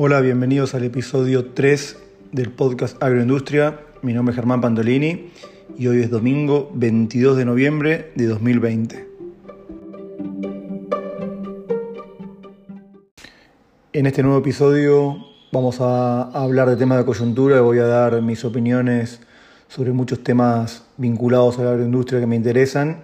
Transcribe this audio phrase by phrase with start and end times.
[0.00, 1.96] Hola, bienvenidos al episodio 3
[2.30, 3.80] del podcast Agroindustria.
[4.00, 5.30] Mi nombre es Germán Pantolini
[5.76, 9.08] y hoy es domingo 22 de noviembre de 2020.
[13.92, 15.16] En este nuevo episodio
[15.50, 19.18] vamos a hablar de temas de coyuntura y voy a dar mis opiniones
[19.66, 23.00] sobre muchos temas vinculados a la agroindustria que me interesan,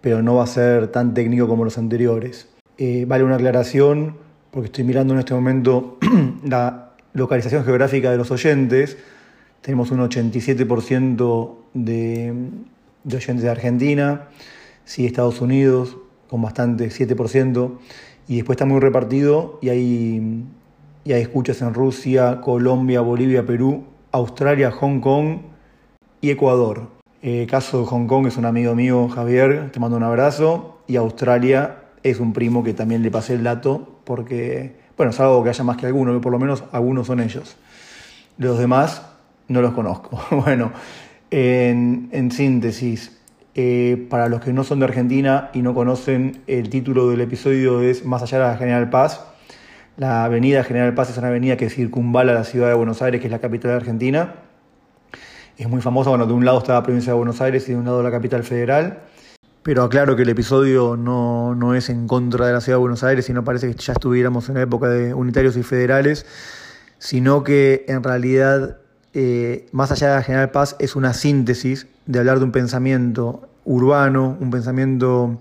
[0.00, 2.46] pero no va a ser tan técnico como los anteriores.
[2.78, 5.98] Eh, vale una aclaración porque estoy mirando en este momento
[6.44, 8.96] la localización geográfica de los oyentes.
[9.60, 12.34] Tenemos un 87% de,
[13.04, 14.28] de, oyentes de Argentina,
[14.84, 15.96] sí Estados Unidos
[16.28, 17.78] con bastante 7%,
[18.28, 20.44] y después está muy repartido y hay,
[21.04, 25.38] y hay escuchas en Rusia, Colombia, Bolivia, Perú, Australia, Hong Kong
[26.20, 26.88] y Ecuador.
[27.22, 30.96] Eh, caso de Hong Kong es un amigo mío, Javier, te mando un abrazo, y
[30.96, 35.50] Australia es un primo que también le pasé el dato porque, bueno, es algo que
[35.50, 37.56] haya más que alguno, por lo menos algunos son ellos.
[38.38, 39.02] Los demás
[39.48, 40.24] no los conozco.
[40.44, 40.72] bueno,
[41.30, 43.18] en, síntesis,
[43.56, 47.82] eh, para los que no son de Argentina y no conocen, el título del episodio
[47.82, 49.26] es Más allá de la General Paz.
[49.96, 53.26] La avenida General Paz es una avenida que circunvala la ciudad de Buenos Aires, que
[53.26, 54.34] es la capital de Argentina.
[55.58, 57.78] Es muy famosa, bueno, de un lado está la provincia de Buenos Aires y de
[57.78, 59.00] un lado la capital federal.
[59.66, 63.24] Pero aclaro que el episodio no, es en contra de la ciudad de Buenos Aires,
[63.24, 66.24] sino parece que ya estuviéramos en la época de unitarios y federales,
[67.00, 68.76] sino que en realidad,
[69.12, 73.48] eh, más allá de la General Paz, es una síntesis de hablar de un pensamiento
[73.64, 75.36] urbano, un pensamiento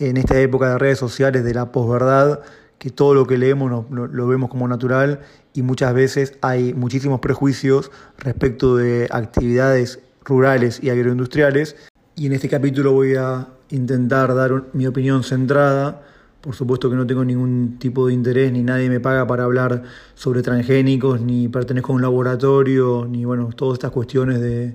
[0.00, 2.40] en esta época de redes sociales de la posverdad,
[2.80, 5.20] que todo lo que leemos lo vemos como natural
[5.54, 11.76] y muchas veces hay muchísimos prejuicios respecto de actividades rurales y agroindustriales
[12.16, 16.02] y en este capítulo voy a intentar dar mi opinión centrada.
[16.40, 19.82] Por supuesto que no tengo ningún tipo de interés, ni nadie me paga para hablar
[20.14, 24.74] sobre transgénicos, ni pertenezco a un laboratorio, ni bueno, todas estas cuestiones de,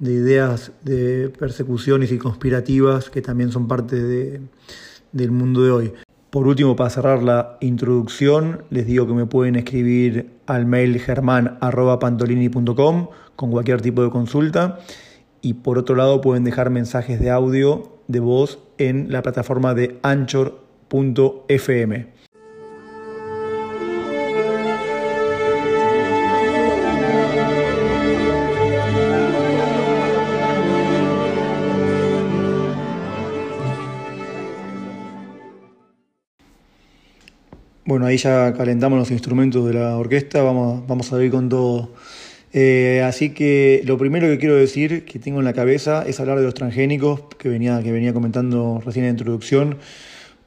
[0.00, 4.40] ideas de persecuciones y conspirativas que también son parte
[5.12, 5.92] del mundo de hoy.
[6.30, 13.08] Por último, para cerrar la introducción, les digo que me pueden escribir al mail germán.pantolini.com
[13.36, 14.78] con cualquier tipo de consulta
[15.42, 19.98] y por otro lado pueden dejar mensajes de audio de voz en la plataforma de
[20.02, 20.62] anchor.fm.
[37.84, 41.90] Bueno, ahí ya calentamos los instrumentos de la orquesta, vamos, vamos a ir con todo.
[42.52, 46.38] Eh, así que lo primero que quiero decir que tengo en la cabeza es hablar
[46.38, 49.78] de los transgénicos que venía, que venía comentando recién en la introducción,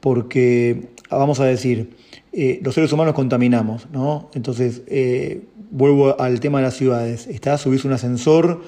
[0.00, 1.90] porque vamos a decir,
[2.32, 4.30] eh, los seres humanos contaminamos, ¿no?
[4.34, 7.26] Entonces, eh, vuelvo al tema de las ciudades.
[7.26, 8.62] Está subirse un ascensor,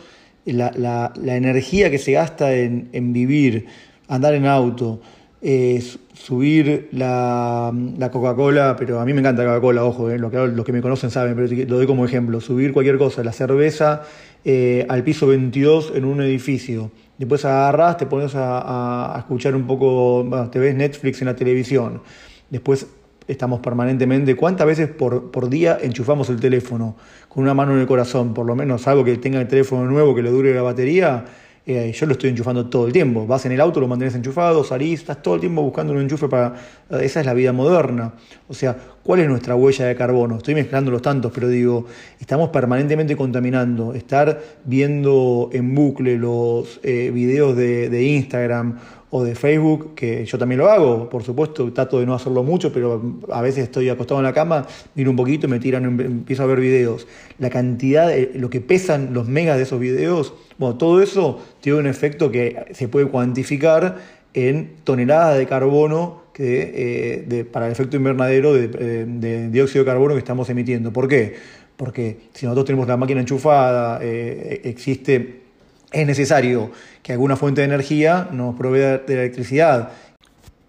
[0.44, 3.66] la, energía que se gasta en vivir,
[4.08, 5.00] andar en auto,
[5.40, 7.72] subir la,
[8.10, 10.82] Coca-Cola, pero a mí me encanta la Coca-Cola, ojo, eh, lo que, los que me
[10.82, 14.02] conocen saben, pero lo doy como ejemplo, subir cualquier cosa, la cerveza
[14.44, 20.48] eh, al piso 22 en un edificio, después agarras, te pones a, escuchar un poco,
[20.50, 22.02] te ves Netflix en la televisión,
[22.50, 22.88] después
[23.28, 26.96] estamos permanentemente, ¿cuántas veces por, por día enchufamos el teléfono
[27.28, 28.34] con una mano en el corazón?
[28.34, 31.26] Por lo menos algo que tenga el teléfono nuevo, que le dure la batería
[31.70, 33.26] eh, yo lo estoy enchufando todo el tiempo.
[33.26, 36.26] Vas en el auto, lo mantienes enchufado, salís, estás todo el tiempo buscando un enchufe
[36.26, 36.54] para...
[36.88, 38.14] Eh, esa es la vida moderna.
[38.48, 40.38] O sea, ¿cuál es nuestra huella de carbono?
[40.38, 41.84] Estoy mezclando los tantos, pero digo,
[42.18, 43.92] estamos permanentemente contaminando.
[43.92, 48.78] Estar viendo en bucle los eh, videos de, de Instagram
[49.10, 52.72] o de Facebook, que yo también lo hago, por supuesto, trato de no hacerlo mucho,
[52.72, 53.02] pero
[53.32, 56.46] a veces estoy acostado en la cama, miro un poquito y me tiran, empiezo a
[56.46, 57.06] ver videos.
[57.38, 61.86] La cantidad, lo que pesan los megas de esos videos, bueno, todo eso tiene un
[61.86, 63.96] efecto que se puede cuantificar
[64.34, 69.90] en toneladas de carbono que, eh, para el efecto invernadero de, eh, de, dióxido de
[69.90, 70.92] carbono que estamos emitiendo.
[70.92, 71.34] ¿Por qué?
[71.76, 75.47] Porque si nosotros tenemos la máquina enchufada, eh, existe
[75.92, 76.70] es necesario
[77.02, 79.90] que alguna fuente de energía nos provea de electricidad.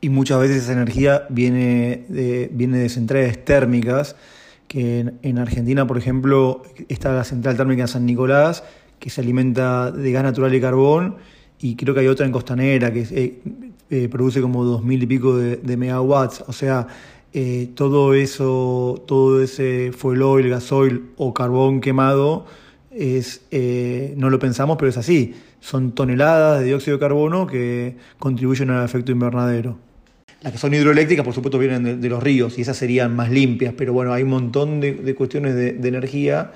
[0.01, 4.15] Y muchas veces esa energía viene de, viene de centrales térmicas,
[4.67, 8.63] que en, Argentina, por ejemplo, está la central térmica de San Nicolás,
[8.99, 11.17] que se alimenta de gas natural y carbón,
[11.59, 13.41] y creo que hay otra en Costanera que eh,
[13.89, 16.45] eh, produce como dos mil y pico de, megawatts.
[16.47, 16.87] O sea,
[17.33, 22.45] eh, todo eso, todo ese fuel oil, gasoil o carbón quemado
[22.99, 25.35] eh, no lo pensamos, pero es así.
[25.59, 29.77] Son toneladas de dióxido de carbono que contribuyen al efecto invernadero.
[30.41, 33.73] Las que son hidroeléctricas, por supuesto, vienen de, los ríos y esas serían más limpias,
[33.77, 36.51] pero bueno, hay un montón de, cuestiones de, energía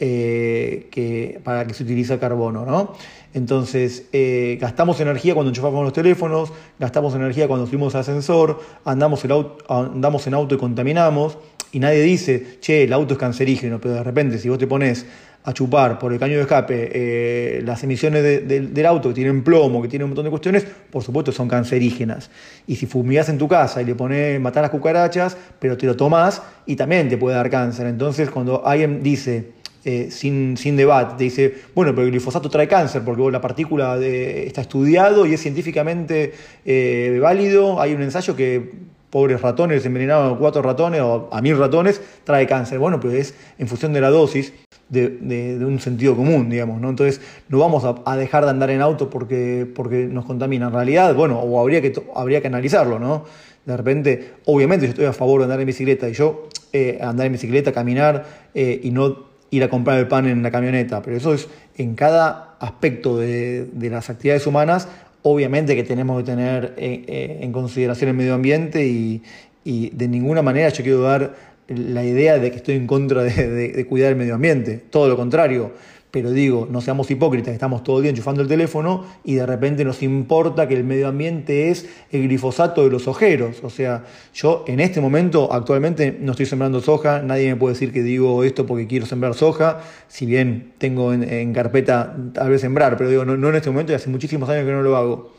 [0.00, 2.94] eh, que, para que se utiliza carbono, ¿no?
[3.32, 9.24] Entonces, eh, gastamos energía cuando enchufamos los teléfonos, gastamos energía cuando subimos al ascensor, andamos,
[9.26, 11.38] auto, andamos en auto y contaminamos,
[11.72, 15.06] y nadie dice, che, el auto es cancerígeno, pero de repente si vos te pones
[15.42, 19.80] a chupar por el caño de escape eh, las emisiones del auto que tienen plomo,
[19.80, 22.30] que tienen un montón de cuestiones, por supuesto son cancerígenas.
[22.66, 25.96] Y si fumigás en tu casa y le pones matar las cucarachas, pero te lo
[25.96, 27.86] tomás y también te puede dar cáncer.
[27.86, 29.52] Entonces cuando alguien dice,
[29.82, 31.14] eh, sin, sin, debate.
[31.16, 35.40] Te dice, bueno, pero el glifosato trae cáncer porque la partícula está estudiado y es
[35.40, 36.34] científicamente
[36.66, 37.80] eh, válido.
[37.80, 38.72] Hay un ensayo que
[39.10, 42.78] pobres ratones envenenados a cuatro ratones o a mil ratones trae cáncer.
[42.78, 44.52] Bueno, pero es en función de la dosis
[44.88, 46.88] de, un sentido común, digamos, ¿no?
[46.88, 50.66] Entonces no vamos a, dejar de andar en auto porque, porque nos contamina.
[50.66, 53.24] En realidad, bueno, o habría que, habría que analizarlo, ¿no?
[53.66, 57.26] De repente, obviamente yo estoy a favor de andar en bicicleta y yo eh, andar
[57.26, 58.24] en bicicleta, caminar
[58.54, 62.56] y no ir a comprar el pan en la camioneta, pero eso es en cada
[62.60, 64.88] aspecto de, las actividades humanas,
[65.22, 69.22] obviamente que tenemos que tener eh, eh, en, consideración el medio ambiente y,
[69.64, 71.34] y, de ninguna manera yo quiero dar
[71.68, 75.72] la idea de que estoy en contra de cuidar el medio ambiente, todo lo contrario
[76.10, 79.84] pero digo, no seamos hipócritas, estamos todo el día enchufando el teléfono y de repente
[79.84, 83.62] nos importa que el medio ambiente es el glifosato de los ojeros.
[83.62, 84.04] O sea,
[84.34, 88.42] yo en este momento actualmente no estoy sembrando soja, nadie me puede decir que digo
[88.44, 93.24] esto porque quiero sembrar soja, si bien tengo en, carpeta tal vez sembrar, pero digo,
[93.24, 95.32] no, no en este momento y hace muchísimos años que no lo hago.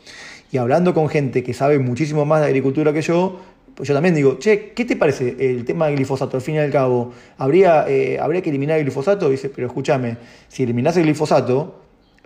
[0.52, 3.40] Y hablando con gente que sabe muchísimo más de agricultura que yo,
[3.74, 6.36] pues yo también digo, che, ¿qué te parece el tema del glifosato?
[6.36, 9.30] Al fin y al cabo, ¿habría, eh, ¿habría que eliminar el glifosato?
[9.30, 10.16] Dice, pero escúchame,
[10.48, 11.82] si eliminás el glifosato,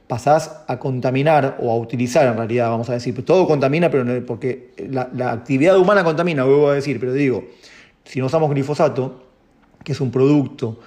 [0.06, 4.72] pasás a contaminar o a utilizar en realidad, vamos a decir, todo contamina, pero porque
[4.88, 7.44] la, actividad humana contamina, vuelvo a decir, pero digo,
[8.04, 9.24] si no usamos glifosato,
[9.82, 10.78] que es un producto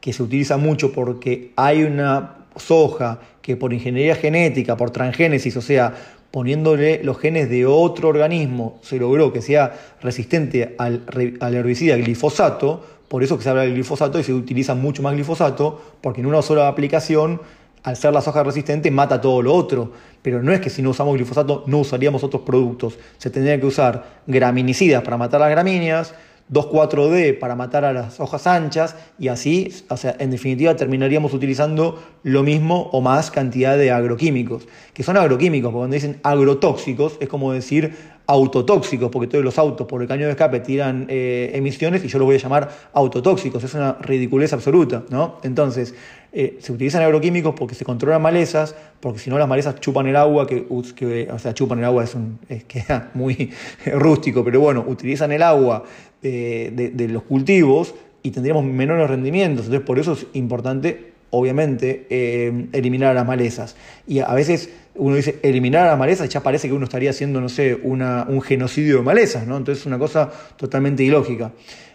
[0.00, 5.60] que se utiliza mucho porque hay una soja que por ingeniería genética, por transgénesis, o
[5.60, 5.94] sea,
[6.30, 11.02] poniéndole los genes de otro organismo, se logró que sea resistente al,
[11.40, 15.80] herbicida glifosato, por eso que se habla del glifosato y se utiliza mucho más glifosato,
[16.02, 17.40] porque en una sola aplicación,
[17.82, 19.92] al ser la soja resistente, mata todo lo otro.
[20.20, 22.98] Pero no es que si no usamos glifosato no usaríamos otros productos.
[23.16, 26.14] Se tendría que usar graminicidas para matar las gramíneas,
[26.50, 32.02] 2,4-D para matar a las hojas anchas y así, o sea, en definitiva terminaríamos utilizando
[32.22, 37.28] lo mismo o más cantidad de agroquímicos, que son agroquímicos, porque cuando dicen agrotóxicos es
[37.28, 37.92] como decir
[38.26, 42.18] autotóxicos, porque todos los autos por el caño de escape tiran eh, emisiones y yo
[42.18, 45.38] los voy a llamar autotóxicos, es una ridiculez absoluta, ¿no?
[45.42, 45.94] Entonces,
[46.32, 50.16] eh, se utilizan agroquímicos porque se controlan malezas, porque si no las malezas chupan el
[50.16, 52.64] agua, que, o sea, chupan el agua es, un, es
[53.14, 53.50] muy
[53.86, 55.84] rústico, pero bueno, utilizan el agua
[56.22, 59.66] de, los cultivos y tendríamos menores rendimientos.
[59.66, 63.76] Entonces, por eso es importante, obviamente, eh, eliminar las malezas.
[64.06, 67.48] Y a veces uno dice eliminar las malezas ya parece que uno estaría haciendo, no
[67.48, 69.56] sé, un genocidio de malezas, ¿no?
[69.56, 71.52] Entonces es una cosa totalmente ilógica.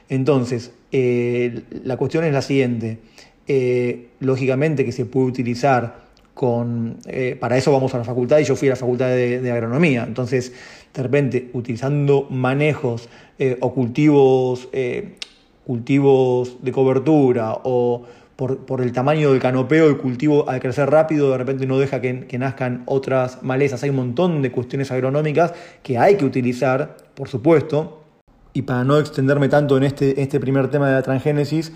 [0.10, 3.00] Entonces, eh, la cuestión es la siguiente.
[3.48, 6.04] Eh, lógicamente que se puede utilizar
[6.34, 6.98] con,
[7.40, 10.04] para eso vamos a la facultad y yo fui a la facultad de, agronomía.
[10.04, 10.54] Entonces,
[10.94, 13.10] de repente, utilizando manejos
[13.40, 15.16] eh, o cultivos, eh,
[15.66, 18.04] cultivos de cobertura o
[18.36, 22.38] por, el tamaño del canopeo, el cultivo al crecer rápido de repente no deja que,
[22.38, 23.84] nazcan otras malezas.
[23.84, 28.02] Hay un montón de cuestiones agronómicas que hay que utilizar, por supuesto.
[28.52, 31.72] Y para no extenderme tanto en este, este primer tema de la transgénesis,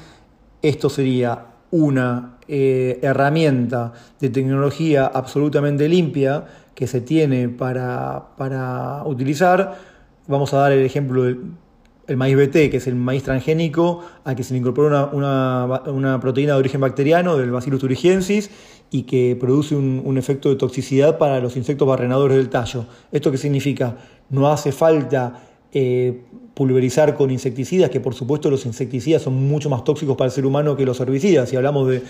[0.62, 9.98] esto sería una eh, herramienta de tecnología absolutamente limpia que se tiene para, para utilizar
[10.28, 14.44] Vamos a dar el ejemplo del maíz BT, que es el maíz transgénico, al que
[14.44, 18.50] se le incorpora una, proteína de origen bacteriano, del Bacillus thuringiensis,
[18.92, 22.86] y que produce un, efecto de toxicidad para los insectos barrenadores del tallo.
[23.10, 23.96] ¿Esto qué significa?
[24.30, 26.26] No hace falta eh,
[26.58, 30.44] pulverizar con insecticidas, que por supuesto los insecticidas son mucho más tóxicos para el ser
[30.44, 31.50] humano que los herbicidas.
[31.50, 32.02] Si hablamos de,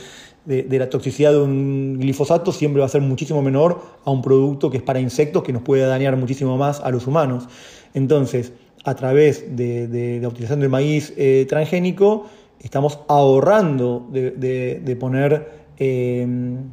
[0.46, 4.72] de, la toxicidad de un glifosato, siempre va a ser muchísimo menor a un producto
[4.72, 7.50] que es para insectos, que nos puede dañar muchísimo más a los humanos.
[7.94, 8.54] Entonces,
[8.86, 12.28] a través de, la utilización del maíz eh, transgénico,
[12.62, 16.72] estamos ahorrando de, poner em,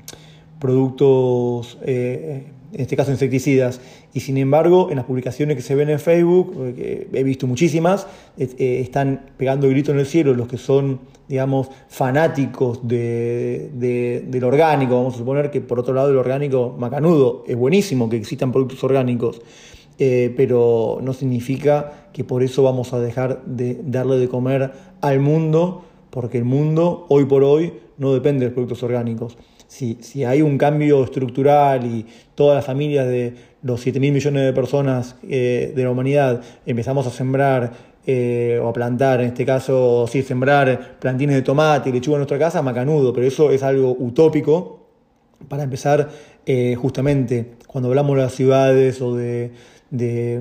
[0.61, 3.81] productos, eh, en este caso insecticidas.
[4.13, 8.07] Y sin embargo, en las publicaciones que se ven en Facebook, eh, he visto muchísimas,
[8.37, 14.97] están pegando grito en el cielo los que son, digamos, fanáticos del orgánico.
[14.97, 18.85] Vamos a suponer que por otro lado el orgánico macanudo es buenísimo que existan productos
[18.85, 19.41] orgánicos
[19.99, 25.21] eh, pero no significa que por eso vamos a dejar de darle de comer al
[25.21, 29.39] mundo, porque el mundo hoy por hoy no depende de los productos orgánicos.
[29.75, 34.45] Si, si hay un cambio estructural y todas las familias de los 7 mil millones
[34.45, 37.73] de personas eh, de la humanidad empezamos a sembrar
[38.07, 42.21] eh, o a plantar, en este caso, sí, sembrar plantines de tomate y lechuga en
[42.21, 44.87] nuestra casa, macanudo, pero eso es algo utópico
[45.49, 46.09] para empezar
[46.47, 49.51] eh, justamente cuando hablamos de las ciudades o de,
[49.91, 50.39] de,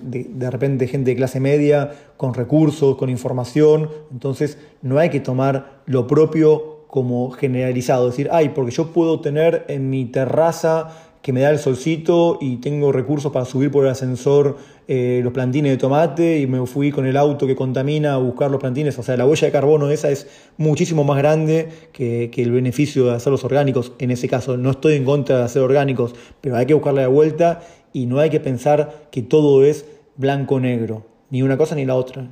[0.00, 5.80] de, repente gente de clase media con recursos, con información, entonces no hay que tomar
[5.86, 10.88] lo propio como generalizado, decir, ay, porque yo puedo tener en mi terraza
[11.26, 15.32] que me da el solcito y tengo recursos para subir por el ascensor eh, los
[15.32, 18.96] plantines de tomate y me fui con el auto que contamina a buscar los plantines.
[18.96, 23.14] O sea, la huella de carbono esa es muchísimo más grande que, el beneficio de
[23.16, 23.92] hacerlos orgánicos.
[23.98, 27.08] En ese caso, no estoy en contra de hacer orgánicos, pero hay que buscarle la
[27.08, 27.60] vuelta
[27.92, 29.84] y no hay que pensar que todo es
[30.16, 32.30] blanco-negro, ni una cosa ni la otra.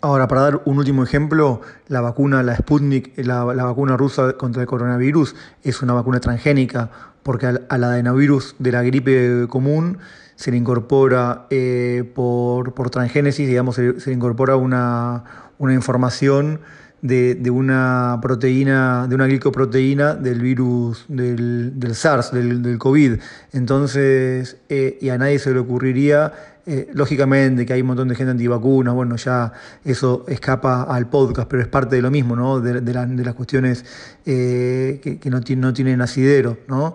[0.00, 4.68] Ahora, para dar un último ejemplo, la vacuna, la Sputnik, la, vacuna rusa contra el
[4.68, 6.90] coronavirus, es una vacuna transgénica,
[7.24, 9.98] porque al, adenovirus de la gripe común
[10.36, 15.24] se le incorpora eh, por, por, transgénesis, digamos, se, le incorpora una,
[15.58, 16.60] una información
[17.02, 23.14] de, de, una proteína, de una glicoproteína del virus del, del SARS, del, del, COVID.
[23.52, 26.32] Entonces, eh, y a nadie se le ocurriría
[26.70, 29.54] eh, lógicamente que hay un montón de gente antivacunas, bueno, ya
[29.86, 32.60] eso escapa al podcast, pero es parte de lo mismo, ¿no?
[32.60, 33.86] De, las cuestiones
[34.26, 36.94] eh, que, no, no, tienen asidero, ¿no?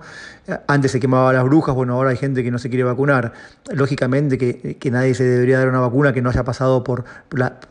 [0.68, 3.34] Antes se quemaba las brujas, bueno, ahora hay gente que no se quiere vacunar.
[3.74, 7.06] Lógicamente que, nadie se debería dar una vacuna que no haya pasado por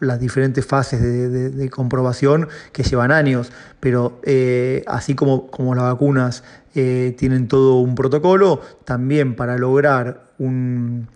[0.00, 6.42] las diferentes fases de, comprobación que llevan años, pero eh, así como, como las vacunas
[6.73, 11.06] tienen todo un protocolo, también para lograr un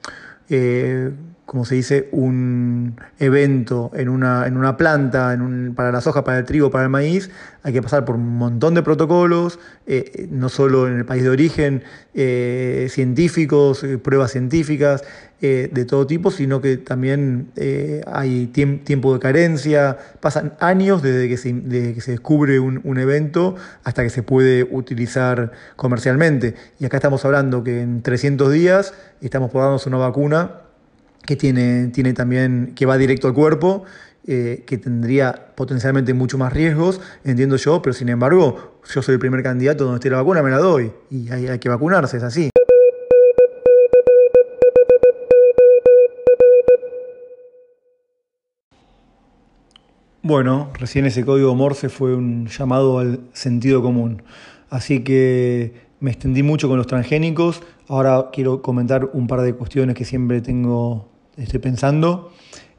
[0.49, 1.12] eh,
[1.47, 6.25] como se dice, un evento en una, en una planta, en un, para la soja,
[6.25, 7.31] para el trigo, para el maíz,
[7.62, 11.31] hay que pasar por un montón de protocolos, eh, no solo en el país de
[11.31, 11.85] origen,
[12.15, 15.05] eh, científicos, eh, pruebas científicas
[15.38, 17.50] de todo tipo, sino que también
[18.07, 23.55] hay tiempo de carencia, pasan años desde que se, que se descubre un, un, evento
[23.85, 26.55] hasta que se puede utilizar comercialmente.
[26.81, 30.65] Y acá estamos hablando que en 300 días estamos por una vacuna
[31.26, 33.85] que tiene, tiene también, que va directo al cuerpo,
[34.26, 39.18] eh, que tendría potencialmente mucho más riesgos, entiendo yo, pero sin embargo, yo soy el
[39.18, 40.92] primer candidato donde esté la vacuna, me la doy.
[41.11, 42.50] Y hay, hay que vacunarse, es así.
[50.23, 54.25] Bueno, recién ese código Morse fue un llamado al sentido común.
[54.71, 57.62] Así que me extendí mucho con los transgénicos.
[57.87, 62.33] Ahora quiero comentar un par de cuestiones que siempre tengo estoy pensando,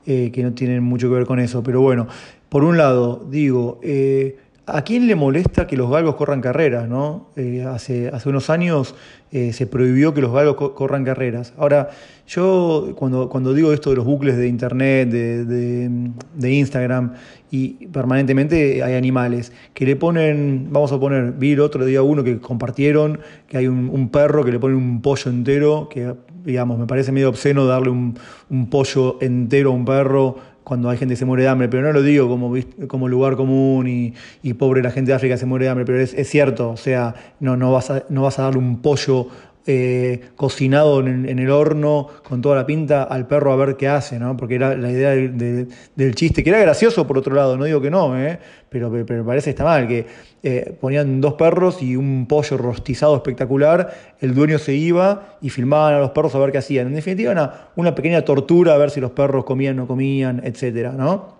[0.06, 1.64] eh, que no tienen mucho que ver con eso.
[1.64, 2.08] Pero bueno,
[2.50, 6.88] por un lado, digo, eh, ¿a quién le molesta que los galgos corran carreras?
[6.88, 7.28] ¿no?
[7.36, 8.96] Eh, hace, hace unos años
[9.30, 11.54] se prohibió que los galgos corran carreras.
[11.58, 11.90] Ahora,
[12.28, 17.14] yo cuando, cuando digo esto de los bucles de internet, de, de, Instagram,
[17.52, 22.24] y permanentemente hay animales que le ponen, vamos a poner, vi el otro día uno
[22.24, 26.14] que compartieron, que hay un, un perro que le pone un pollo entero, que
[26.48, 28.18] digamos, me parece medio obsceno darle un,
[28.50, 31.84] un pollo entero a un perro cuando hay gente que se muere de hambre, pero
[31.84, 32.54] no lo digo como,
[32.88, 34.14] como lugar común y,
[34.44, 37.16] y pobre la gente de África se muere de hambre, pero es, cierto, o sea,
[37.42, 39.28] no, no, vas a, no vas a darle un pollo
[39.70, 44.18] eh, cocinado en, el horno con toda la pinta al perro a ver qué hace,
[44.18, 44.38] ¿no?
[44.38, 47.92] Porque era la idea del chiste, que era gracioso por otro lado, no digo que
[47.92, 48.40] no, ¿eh?
[48.70, 50.06] pero, me parece que está mal, que
[50.42, 55.96] eh, ponían dos perros y un pollo rostizado espectacular, el dueño se iba y filmaban
[55.96, 56.88] a los perros a ver qué hacían.
[56.88, 60.42] En definitiva, una, una pequeña tortura a ver si los perros comían o no comían,
[60.44, 61.37] etcétera, ¿no?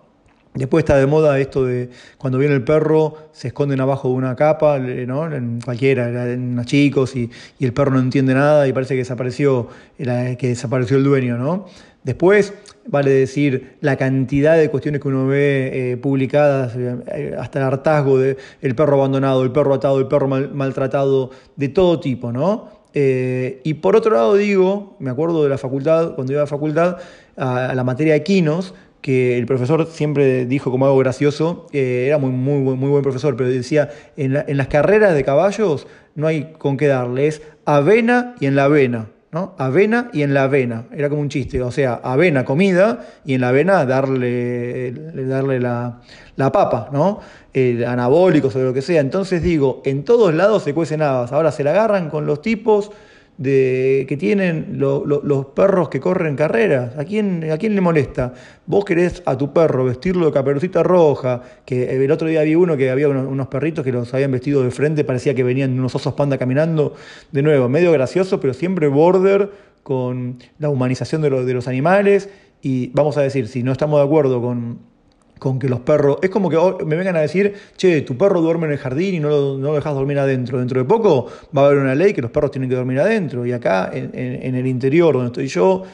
[0.54, 4.34] Después está de moda esto de cuando viene el perro, se esconden abajo de una
[4.34, 5.32] capa, ¿no?
[5.32, 9.68] en cualquiera, en unos chicos, y, el perro no entiende nada y parece que desapareció,
[9.96, 11.38] que desapareció el dueño.
[11.38, 11.66] ¿no?
[12.02, 12.54] Después,
[12.86, 18.18] vale decir, la cantidad de cuestiones que uno ve eh, publicadas, eh, hasta el hartazgo
[18.18, 22.78] de el perro abandonado, el perro atado, el perro maltratado, de todo tipo, ¿no?
[22.94, 26.48] Eh, y por otro lado digo, me acuerdo de la facultad, cuando iba a la
[26.48, 26.96] facultad,
[27.36, 32.04] a, a la materia de quinos, que el profesor siempre dijo como algo gracioso, eh,
[32.08, 36.52] era muy, muy, muy buen profesor, pero decía, en, las carreras de caballos no hay
[36.58, 39.54] con qué darle, es avena y en la avena, ¿no?
[39.58, 43.42] Avena y en la avena, era como un chiste, o sea, avena, comida, y en
[43.42, 46.00] la avena darle, darle la,
[46.36, 47.20] papa, ¿no?
[47.86, 49.00] anabólicos o lo que sea.
[49.00, 52.92] Entonces digo, en todos lados se cuecen habas, ahora se la agarran con los tipos
[53.38, 56.98] de, que tienen los perros que corren carreras.
[56.98, 58.34] ¿A quién, ¿A quién le molesta?
[58.66, 62.76] Vos querés a tu perro vestirlo de caperucita roja, que el otro día vi uno
[62.76, 66.14] que había unos, perritos que los habían vestido de frente, parecía que venían unos osos
[66.14, 66.94] panda caminando,
[67.32, 69.50] de nuevo, medio gracioso, pero siempre border
[69.84, 72.28] con la humanización de, de los animales.
[72.60, 74.80] Y vamos a decir, si no estamos de acuerdo con
[75.38, 76.18] con que los perros.
[76.22, 79.20] Es como que me vengan a decir, che, tu perro duerme en el jardín y
[79.20, 80.58] no lo, no dejas dormir adentro.
[80.58, 81.26] Dentro de poco
[81.56, 83.46] va a haber una ley que los perros tienen que dormir adentro.
[83.46, 85.84] Y acá, en, el interior donde estoy yo,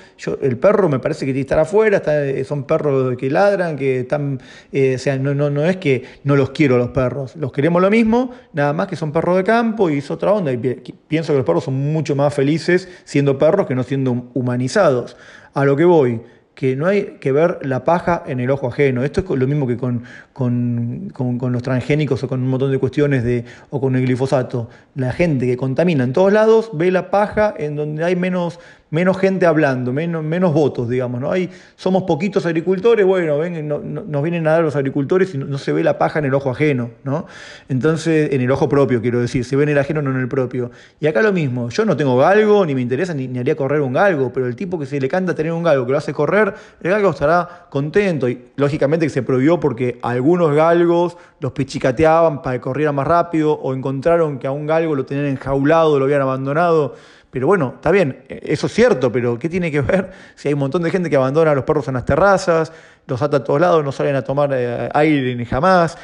[0.41, 2.03] el perro me parece que tiene que estar afuera.
[2.45, 4.41] son perros que ladran, que están.
[4.73, 7.37] Eh, o sea, no, no, no es que no los quiero los perros.
[7.37, 10.53] Los queremos lo mismo, nada más que son perros de campo y es otra onda.
[10.53, 15.17] Y pienso que los perros son mucho más felices siendo perros que no siendo humanizados.
[15.53, 16.21] A lo que voy
[16.55, 19.03] que no hay que ver la paja en el ojo ajeno.
[19.03, 23.25] Esto es lo mismo que con, con, los transgénicos o con un montón de cuestiones
[23.25, 24.69] de, o con el glifosato.
[24.95, 28.61] La gente que contamina en todos lados ve la paja en donde hay menos,
[28.91, 31.21] menos gente hablando, menos, menos votos, digamos.
[31.21, 31.31] ¿no?
[31.31, 35.73] Hay, somos poquitos agricultores, bueno, ven, nos vienen a dar los agricultores y no, se
[35.73, 36.91] ve la paja en el ojo ajeno.
[37.03, 37.27] ¿no?
[37.69, 40.29] Entonces, en el ojo propio, quiero decir, se ve en el ajeno, no en el
[40.29, 40.71] propio.
[41.01, 43.81] Y acá lo mismo, yo no tengo galgo, ni me interesa, ni, ni haría correr
[43.81, 46.13] un galgo, pero el tipo que se le canta tener un galgo, que lo hace
[46.13, 48.29] correr, el galgo estará contento.
[48.29, 53.53] Y lógicamente que se prohibió porque algunos galgos los pichicateaban para que corriera más rápido
[53.53, 56.95] o encontraron que a un galgo lo tenían enjaulado, lo habían abandonado.
[57.35, 60.61] Pero bueno, está bien, eso es cierto, pero ¿qué tiene que ver si hay un
[60.61, 62.71] montón de gente que abandona a los perros en las terrazas,
[63.09, 65.99] los ata a todos lados, no salen a tomar eh, aire ni jamás?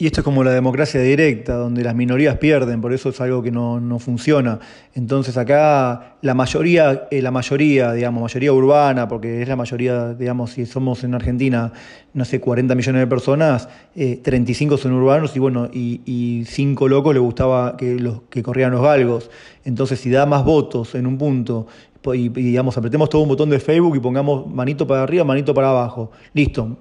[0.00, 3.42] Y esto es como la democracia directa, donde las minorías pierden, por eso es algo
[3.42, 4.60] que no, funciona.
[4.94, 10.52] Entonces acá la mayoría, eh, la mayoría, digamos, mayoría urbana, porque es la mayoría, digamos,
[10.52, 11.72] si somos en Argentina,
[12.14, 16.86] no sé, 40 millones de personas, 35 eh, son urbanos y bueno, y, y 5
[16.86, 19.32] locos les gustaba que, los, que corrieran los galgos.
[19.64, 21.66] Entonces si da más votos en un punto
[22.14, 25.70] y, digamos, apretemos todo un botón de Facebook y pongamos manito para arriba, manito para
[25.70, 26.10] abajo.
[26.32, 26.78] Listo,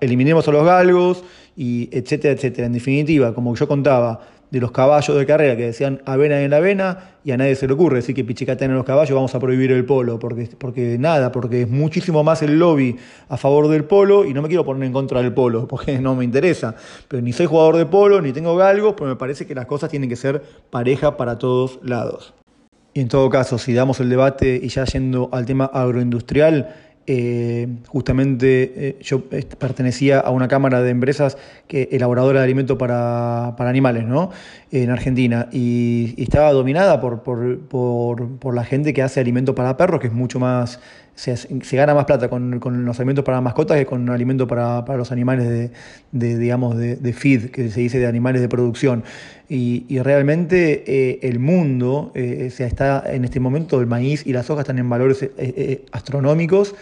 [0.00, 1.24] eliminemos a los galgos,
[1.56, 2.66] y etcétera, etcétera.
[2.66, 4.20] En definitiva, como yo contaba,
[4.52, 7.66] de los caballos de carrera que decían avena en la avena y a nadie se
[7.66, 10.98] le ocurre decir que pichicatean en los caballos, vamos a prohibir el polo, porque, porque
[10.98, 12.94] nada, porque es muchísimo más el lobby
[13.30, 16.14] a favor del polo y no me quiero poner en contra del polo, porque no
[16.14, 16.76] me interesa,
[17.08, 19.88] pero ni soy jugador de polo, ni tengo galgos, pero me parece que las cosas
[19.88, 22.34] tienen que ser pareja para todos lados.
[22.92, 26.74] Y en todo caso, si damos el debate y ya yendo al tema agroindustrial,
[27.06, 31.36] eh, justamente eh, yo pertenecía a una cámara de empresas
[31.66, 34.30] que elaboradora de alimentos para, animales ¿no?
[34.70, 40.06] en Argentina y, estaba dominada por, por, la gente que hace alimentos para perros, que
[40.06, 40.80] es mucho más,
[41.14, 45.12] se, se gana más plata con, los alimentos para mascotas que con alimentos para, los
[45.12, 45.70] animales
[46.10, 49.04] de, digamos, de, feed, que se dice de animales de producción.
[49.48, 54.78] Y, realmente eh, el mundo, está en este momento, el maíz y la soja están
[54.78, 55.28] en valores
[55.92, 56.74] astronómicos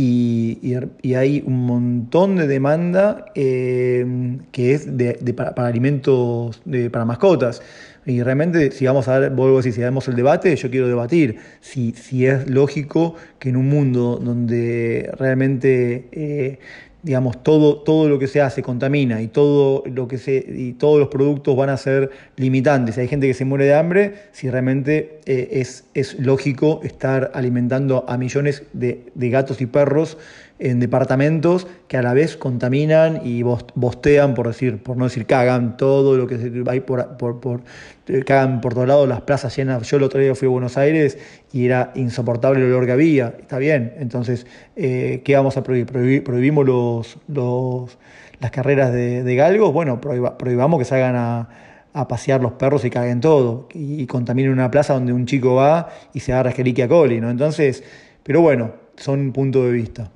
[0.00, 7.60] y, hay un montón de demanda eh, que es de, para, alimentos para mascotas.
[8.06, 10.86] Y realmente, si vamos a dar, vuelvo a decir, si damos el debate, yo quiero
[10.86, 16.58] debatir si, si es lógico que en un mundo donde realmente eh,
[17.02, 20.98] digamos, todo, todo lo que se hace contamina y, todo lo que se, y todos
[20.98, 22.98] los productos van a ser limitantes.
[22.98, 28.04] Hay gente que se muere de hambre, si realmente eh, es, es lógico estar alimentando
[28.08, 30.18] a millones de, de gatos y perros
[30.58, 35.76] en departamentos que a la vez contaminan y bostean, por decir, por no decir cagan
[35.76, 37.60] todo lo que hay por, por, por
[38.08, 39.88] eh, cagan por todos lados, las plazas llenas.
[39.88, 41.18] Yo el otro día fui a Buenos Aires
[41.52, 43.34] y era insoportable el olor que había.
[43.38, 46.24] Está bien, entonces, eh, ¿qué vamos a prohibir?
[46.24, 47.98] ¿Prohibimos los, los,
[48.40, 49.72] las carreras de, galgos?
[49.72, 51.48] Bueno, prohibamos que salgan a,
[51.92, 55.88] a pasear los perros y caguen todo y, contaminen una plaza donde un chico va
[56.14, 57.30] y se agarra Geliquia coli, ¿no?
[57.30, 57.82] Entonces,
[58.22, 60.10] pero bueno, son puntos de vista.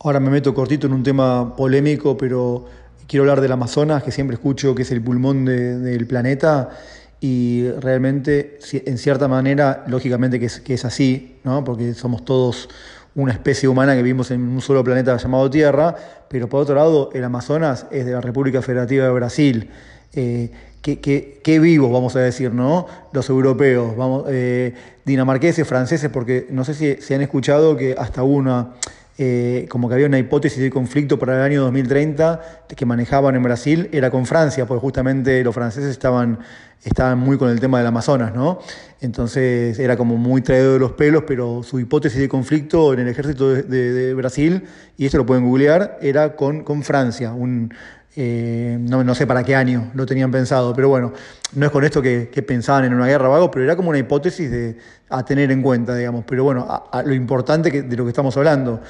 [0.00, 2.66] Ahora me meto cortito en un tema polémico, pero
[3.06, 6.70] quiero hablar del Amazonas, que siempre escucho que es el pulmón del planeta.
[7.18, 11.64] Y realmente, en cierta manera, lógicamente que es, así, ¿no?
[11.64, 12.68] porque somos todos
[13.14, 15.96] una especie humana que vivimos en un solo planeta llamado Tierra,
[16.28, 19.70] pero por otro lado, el Amazonas es de la República Federativa de Brasil.
[20.12, 20.50] Eh,
[20.82, 22.86] qué, vivos, vamos a decir, ¿no?
[23.12, 24.74] Los europeos, vamos, eh,
[25.06, 28.74] dinamarqueses, franceses, porque no sé si, si han escuchado que hasta una
[29.18, 33.42] eh, como que había una hipótesis de conflicto para el año 2030 que manejaban en
[33.42, 36.38] Brasil, era con Francia, porque justamente los franceses estaban,
[36.84, 38.58] estaban muy con el tema del Amazonas, ¿no?
[39.00, 43.08] Entonces era como muy traído de los pelos, pero su hipótesis de conflicto en el
[43.08, 44.64] ejército de, Brasil,
[44.98, 47.72] y esto lo pueden googlear, era con, con Francia, un,
[48.18, 51.12] Eh, no, sé para qué año lo tenían pensado, pero bueno,
[51.52, 54.50] no es con esto que, pensaban en una guerra vago, pero era como una hipótesis
[54.50, 54.78] de,
[55.10, 56.24] a tener en cuenta, digamos.
[56.26, 56.66] Pero bueno,
[57.04, 58.80] lo importante de lo que estamos hablando.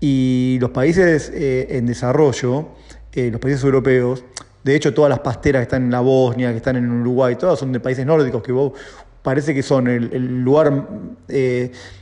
[0.00, 2.68] Y los países eh, en desarrollo,
[3.12, 4.24] eh, los países europeos,
[4.64, 7.58] de hecho todas las pasteras que están en la Bosnia, que están en Uruguay, todas
[7.58, 8.72] son de países nórdicos que vos
[9.22, 10.88] parece que son el, lugar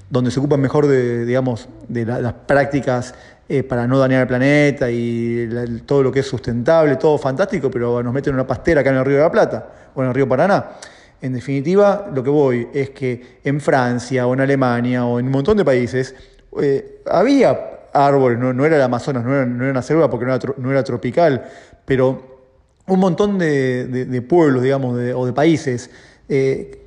[0.08, 3.16] donde se ocupan mejor de, digamos, de las prácticas
[3.50, 5.48] eh, para no dañar el planeta y
[5.86, 8.96] todo lo que es sustentable, todo fantástico, pero nos meten en una pastera acá en
[8.96, 10.72] el Río de la Plata o en el Río Paraná.
[11.20, 15.32] En definitiva, lo que voy es que en Francia o en Alemania o en un
[15.32, 16.14] montón de países
[16.60, 17.58] eh, había
[17.92, 21.44] árboles, no, era el Amazonas, no era, una selva porque no era, tropical,
[21.86, 22.38] pero
[22.86, 25.90] un montón de, pueblos, digamos, o de países
[26.28, 26.86] eh,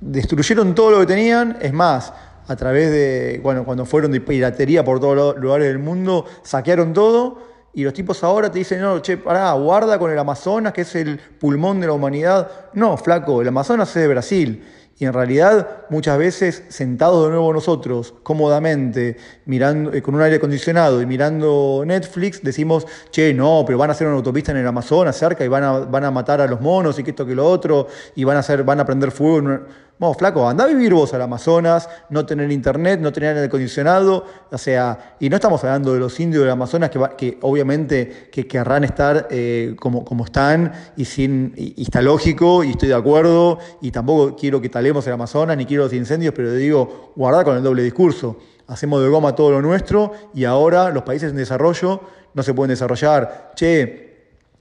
[0.00, 2.12] destruyeron todo lo que tenían, es más,
[2.46, 6.92] a través de, bueno, cuando fueron de piratería por todos los lugares del mundo, saquearon
[6.92, 10.82] todo y los tipos ahora te dicen, no, che, pará, guarda con el Amazonas, que
[10.82, 12.50] es el pulmón de la humanidad.
[12.74, 14.62] No, flaco, el Amazonas es de Brasil.
[14.98, 20.36] Y en realidad, muchas veces, sentados de nuevo nosotros, cómodamente, mirando, eh, con un aire
[20.36, 24.66] acondicionado y mirando Netflix, decimos, che, no, pero van a hacer una autopista en el
[24.66, 27.34] Amazonas cerca y van a, van a matar a los monos y que esto que
[27.34, 29.60] lo otro, y van a hacer, van a prender fuego.
[30.02, 34.26] Vamos, flaco, anda a vivir vos al Amazonas, no tener internet, no tener aire acondicionado,
[34.50, 38.82] o sea, y no estamos hablando de los indios del Amazonas que, obviamente que querrán
[38.82, 44.34] estar eh, como, como están y, sin, está lógico y estoy de acuerdo y tampoco
[44.34, 47.84] quiero que talemos el Amazonas ni quiero los incendios, pero digo, guarda con el doble
[47.84, 48.38] discurso.
[48.66, 52.00] Hacemos de goma todo lo nuestro y ahora los países en desarrollo
[52.34, 53.52] no se pueden desarrollar.
[53.54, 54.11] Che,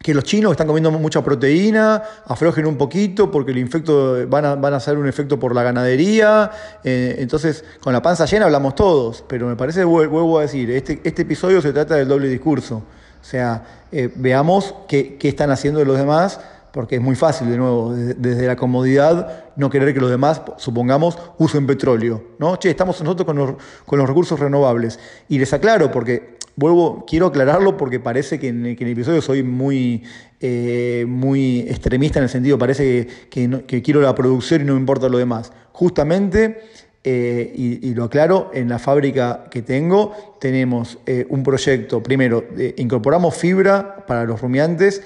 [0.01, 4.55] que los chinos están comiendo mucha proteína, aflojen un poquito porque el infecto van a,
[4.55, 6.51] van a hacer un efecto por la ganadería.
[6.83, 11.01] Eh, entonces, con la panza llena hablamos todos, pero me parece, vuelvo a decir, este,
[11.03, 12.77] este episodio se trata del doble discurso.
[13.21, 16.39] O sea, eh, veamos qué, qué, están haciendo los demás,
[16.71, 21.19] porque es muy fácil, de nuevo, desde, la comodidad, no querer que los demás, supongamos,
[21.37, 22.23] usen petróleo.
[22.39, 22.55] ¿no?
[22.55, 23.53] Che, estamos nosotros con los,
[23.85, 24.97] con los recursos renovables.
[25.29, 30.03] Y les aclaro, porque vuelvo, quiero aclararlo porque parece que en, el episodio soy muy,
[30.39, 35.09] eh, muy extremista en el sentido, parece que, quiero la producción y no me importa
[35.09, 35.51] lo demás.
[35.71, 36.61] Justamente,
[37.03, 42.45] eh, y, lo aclaro, en la fábrica que tengo tenemos eh, un proyecto, primero,
[42.77, 45.01] incorporamos fibra para los rumiantes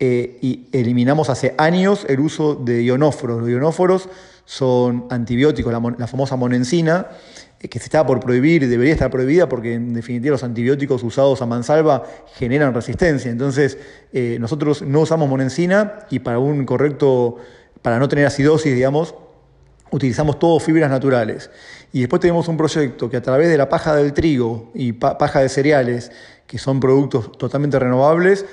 [0.00, 3.40] y eliminamos hace años el uso de ionóforos.
[3.40, 4.08] Los ionóforos
[4.48, 7.08] son antibióticos, la, famosa monensina,
[7.58, 11.46] que se estaba por prohibir debería estar prohibida porque en definitiva los antibióticos usados a
[11.46, 12.04] mansalva
[12.36, 13.30] generan resistencia.
[13.30, 13.76] Entonces
[14.14, 17.36] eh, nosotros no usamos monencina y para un correcto,
[17.82, 19.14] para no tener acidosis, digamos,
[19.90, 21.50] utilizamos todo fibras naturales.
[21.92, 25.40] Y después tenemos un proyecto que a través de la paja del trigo y paja
[25.40, 26.10] de cereales
[26.48, 28.46] que son productos totalmente renovables,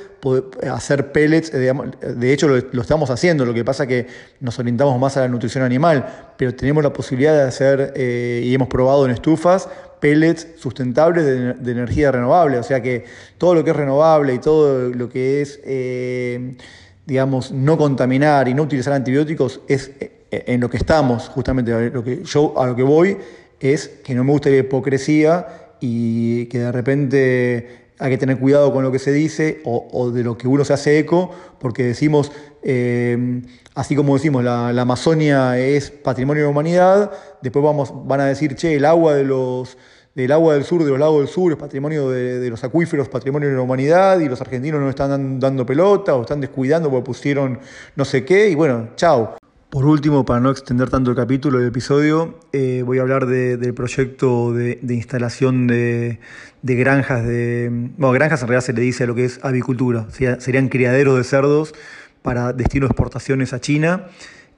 [0.69, 4.07] hacer pellets, eh, de hecho lo, estamos haciendo, lo que pasa que
[4.41, 8.53] nos orientamos más a la nutrición animal, pero tenemos la posibilidad de hacer, eh, y
[8.53, 9.69] hemos probado en estufas,
[10.01, 13.05] pellets sustentables de, energía renovable, o sea que
[13.37, 16.57] todo lo que es renovable y todo lo que es, eh,
[17.05, 19.91] digamos, no contaminar y no utilizar antibióticos es
[20.31, 23.17] en lo que estamos, justamente, lo que yo a lo que voy
[23.59, 25.47] es que no me gusta la hipocresía
[25.79, 30.23] y que de repente hay que tener cuidado con lo que se dice o, de
[30.23, 33.41] lo que uno se hace eco, porque decimos, eh,
[33.73, 37.11] así como decimos, la, Amazonia es patrimonio de la humanidad,
[37.41, 39.77] después vamos, van a decir, che, el agua de los
[40.15, 43.49] del agua del sur, de los lagos del sur, es patrimonio de, los acuíferos, patrimonio
[43.49, 47.59] de la humanidad, y los argentinos no están dando pelota o están descuidando porque pusieron
[47.97, 49.35] no sé qué, y bueno, chao.
[49.75, 53.73] Por último, para no extender tanto el capítulo, el episodio, eh, voy a hablar del
[53.73, 56.17] proyecto de, instalación de,
[56.63, 57.69] granjas de.
[57.97, 60.07] Bueno, granjas en realidad se le dice a lo que es avicultura,
[60.39, 61.75] serían criaderos de cerdos
[62.21, 64.07] para destino de exportaciones a China.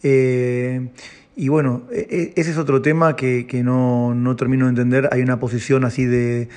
[0.04, 0.90] Eh,
[1.36, 5.10] y bueno, e, e, ese es otro tema que, no, termino de entender.
[5.12, 6.48] Hay una posición así de,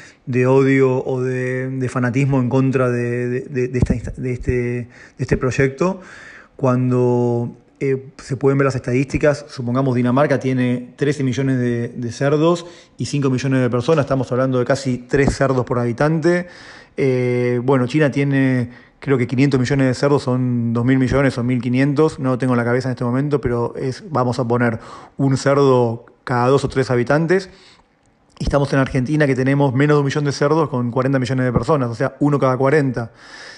[0.46, 3.38] odio o de, fanatismo en contra de,
[3.72, 6.02] este, de este proyecto,
[6.56, 12.66] cuando eh, se pueden ver las estadísticas, supongamos Dinamarca tiene 13 millones de, cerdos
[12.98, 16.46] y 5 millones de personas, estamos hablando de casi 3 cerdos por habitante.
[16.96, 22.18] Eh, bueno, China tiene creo que 500 millones de cerdos, son 2.000 millones, son 1.500,
[22.18, 24.78] no lo tengo en la cabeza en este momento, pero es, vamos a poner
[25.16, 27.48] un cerdo cada dos o tres habitantes.
[28.40, 31.52] Estamos en Argentina que tenemos menos de un millón de cerdos con 40 millones de
[31.52, 33.12] personas, o sea, uno cada 40.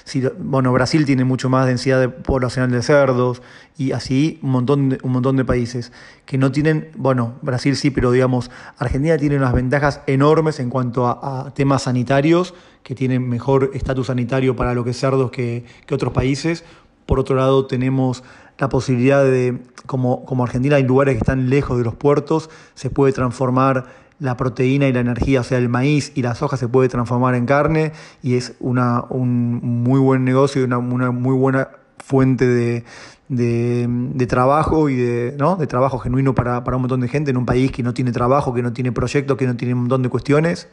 [0.04, 3.40] Si, bueno, Brasil tiene mucho más densidad poblacional de cerdos
[3.78, 5.92] y así un montón, de, un montón de países
[6.26, 11.06] que no tienen, bueno, Brasil sí, pero digamos, Argentina tiene unas ventajas enormes en cuanto
[11.06, 15.94] a, temas sanitarios, que tienen mejor estatus sanitario para lo que es cerdos que, que
[15.94, 16.64] otros países.
[17.06, 18.24] Por otro lado, tenemos
[18.58, 22.90] la posibilidad de, como, como Argentina hay lugares que están lejos de los puertos, se
[22.90, 26.68] puede transformar la proteína y la energía, o sea, el maíz y la soja se
[26.68, 31.68] puede transformar en carne y es una, un muy buen negocio y una, muy buena
[31.98, 32.84] fuente de,
[33.28, 35.56] de, trabajo y de, ¿no?
[35.56, 38.12] de trabajo genuino para, para un montón de gente en un país que no tiene
[38.12, 40.68] trabajo, que no tiene proyectos, que no tiene un montón de cuestiones.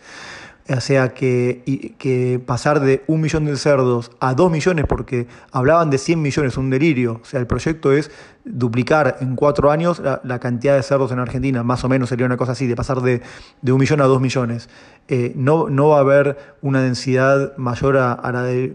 [0.70, 5.90] O sea que, que pasar de un millón de cerdos a dos millones, porque hablaban
[5.90, 7.20] de 100 millones, un delirio.
[7.24, 8.12] O sea, el proyecto es
[8.46, 12.38] duplicar en cuatro años la, cantidad de cerdos en Argentina, más o menos sería una
[12.38, 13.22] cosa así, de pasar de,
[13.62, 14.70] de un millón a dos millones.
[15.08, 18.72] Eh, no, no va a haber una densidad mayor a, la de,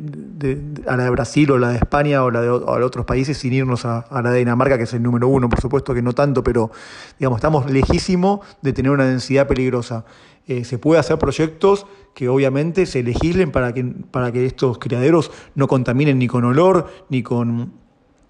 [0.89, 3.85] a, la de, Brasil o la de España o la de, otros países sin irnos
[3.85, 6.71] a, la de Dinamarca, que es el número uno, por supuesto que no tanto, pero
[7.19, 10.05] digamos, estamos lejísimos de tener una densidad peligrosa.
[10.47, 15.31] Eh, se puede hacer proyectos que obviamente se legislen para que, para que estos criaderos
[15.55, 17.73] no contaminen ni con olor, ni con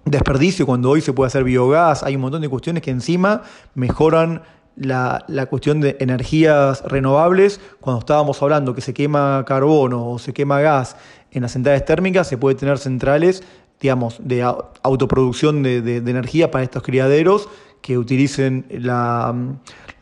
[0.04, 3.42] desperdicio, cuando hoy se puede hacer biogás, hay un montón de cuestiones que encima
[3.74, 4.42] mejoran
[4.76, 10.32] la, la, cuestión de energías renovables, cuando estábamos hablando que se quema carbono o se
[10.32, 10.96] quema gas
[11.32, 13.42] en las centrales térmicas, se puede tener centrales,
[13.80, 14.42] digamos, de
[14.82, 17.48] autoproducción de, de energía para estos criaderos
[17.80, 19.34] que utilicen la,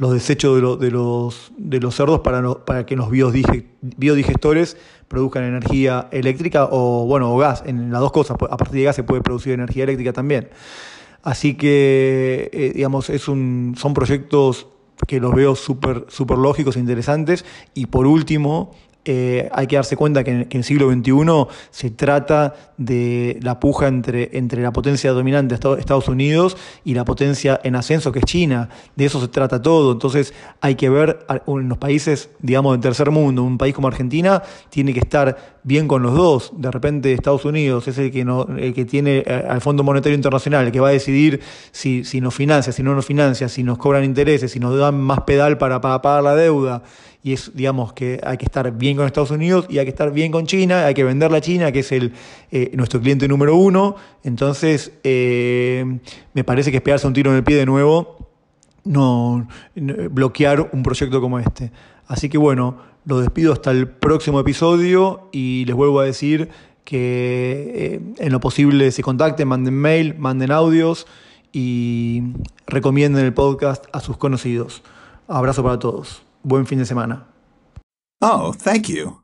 [0.02, 6.68] los desechos de, los, de los cerdos para, para que los biodigestores produzcan energía eléctrica
[6.72, 7.62] o, bueno, o gas.
[7.66, 10.48] En las dos cosas, a partir de gas se puede producir energía eléctrica también.
[11.22, 14.66] Así que, eh, digamos, es un, son proyectos
[15.06, 17.44] que los veo súper super lógicos e interesantes.
[17.72, 18.72] Y por último,
[19.04, 23.88] eh, hay que darse cuenta que en, el siglo XXI se trata de la puja
[23.88, 28.68] entre, entre la potencia dominante Estados Unidos y la potencia en ascenso que es China.
[28.94, 29.92] De eso se trata todo.
[29.92, 34.42] Entonces hay que ver en los países, digamos, del tercer mundo, un país como Argentina
[34.70, 36.52] tiene que estar bien con los dos.
[36.56, 40.14] De repente Estados Unidos es el que, no, el que tiene eh, al Fondo Monetario
[40.14, 41.40] Internacional, el que va a decidir
[41.72, 45.00] si, si nos financia, si no nos financia, si nos cobran intereses, si nos dan
[45.00, 46.82] más pedal para, para pagar la deuda
[47.24, 50.12] y es, digamos, que hay que estar bien con Estados Unidos y hay que estar
[50.12, 52.12] bien con China, hay que vender a China, que es el,
[52.50, 53.94] eh, nuestro cliente número uno.
[54.24, 55.98] Entonces, eh,
[56.34, 58.28] me parece que es pegarse un tiro en el pie de nuevo,
[58.84, 59.46] no,
[60.10, 61.70] bloquear un proyecto como este.
[62.08, 66.48] Así que bueno, lo despido hasta el próximo episodio y les vuelvo a decir
[66.84, 71.06] que eh, en lo posible se contacten, manden mail, manden audios
[71.52, 72.22] y
[72.66, 74.82] recomienden el podcast a sus conocidos.
[75.28, 76.22] Abrazo para todos.
[76.44, 77.26] Buen fin de semana.
[78.20, 79.21] Oh, thank you.